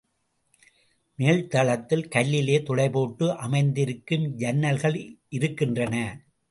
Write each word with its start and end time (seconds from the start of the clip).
மேல் 1.19 1.43
தளத்திலே 1.47 2.07
கல்லிலே 2.15 2.57
துளை 2.63 2.89
போட்டு 2.89 3.37
அமைந்திருக்கும் 3.37 4.27
ஜன்னல்கள் 4.37 5.17
இருக்கின்றன. 5.29 5.95